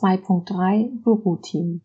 [0.00, 1.82] 2.3 Büroteam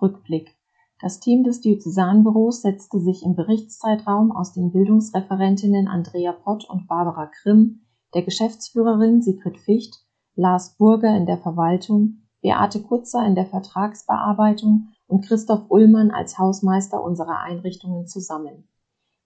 [0.00, 0.54] Rückblick
[1.00, 7.28] Das Team des Diözesanbüros setzte sich im Berichtszeitraum aus den Bildungsreferentinnen Andrea Pott und Barbara
[7.42, 7.80] Grimm,
[8.14, 9.96] der Geschäftsführerin Sigrid Ficht,
[10.36, 17.02] Lars Burger in der Verwaltung, Beate Kutzer in der Vertragsbearbeitung und Christoph Ullmann als Hausmeister
[17.02, 18.68] unserer Einrichtungen zusammen.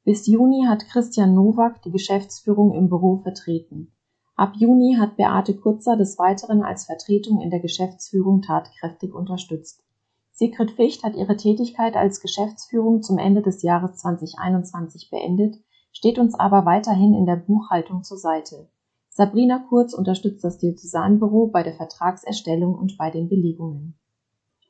[0.03, 3.93] Bis Juni hat Christian Nowak die Geschäftsführung im Büro vertreten.
[4.41, 9.85] Ab Juni hat Beate Kutzer des Weiteren als Vertretung in der Geschäftsführung tatkräftig unterstützt.
[10.31, 15.57] Sigrid Ficht hat ihre Tätigkeit als Geschäftsführung zum Ende des Jahres 2021 beendet,
[15.93, 18.71] steht uns aber weiterhin in der Buchhaltung zur Seite.
[19.11, 23.99] Sabrina Kurz unterstützt das Diözesanbüro bei der Vertragserstellung und bei den Belegungen.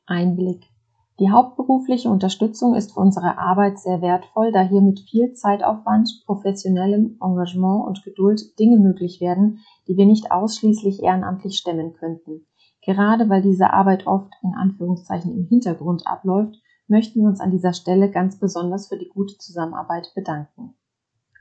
[0.05, 0.65] Einblick
[1.19, 7.17] die hauptberufliche Unterstützung ist für unsere Arbeit sehr wertvoll, da hier mit viel Zeitaufwand, professionellem
[7.21, 12.47] Engagement und Geduld Dinge möglich werden, die wir nicht ausschließlich ehrenamtlich stemmen könnten.
[12.83, 16.55] Gerade weil diese Arbeit oft in Anführungszeichen im Hintergrund abläuft,
[16.87, 20.73] möchten wir uns an dieser Stelle ganz besonders für die gute Zusammenarbeit bedanken.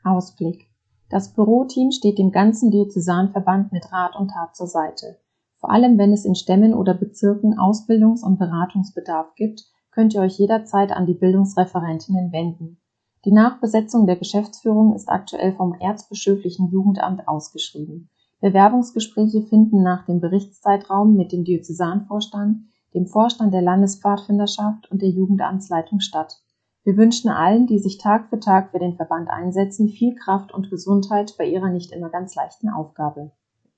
[0.04, 0.66] Ausblick.
[1.08, 5.18] Das Büroteam steht dem ganzen Diözesanverband mit Rat und Tat zur Seite.
[5.60, 10.38] Vor allem wenn es in Stämmen oder Bezirken Ausbildungs- und Beratungsbedarf gibt, könnt ihr euch
[10.38, 12.80] jederzeit an die Bildungsreferentinnen wenden.
[13.26, 18.08] Die Nachbesetzung der Geschäftsführung ist aktuell vom Erzbischöflichen Jugendamt ausgeschrieben.
[18.40, 22.62] Bewerbungsgespräche finden nach dem Berichtszeitraum mit dem Diözesanvorstand,
[22.94, 26.40] dem Vorstand der Landespfadfinderschaft und der Jugendamtsleitung statt.
[26.84, 30.70] Wir wünschen allen, die sich Tag für Tag für den Verband einsetzen, viel Kraft und
[30.70, 33.32] Gesundheit bei ihrer nicht immer ganz leichten Aufgabe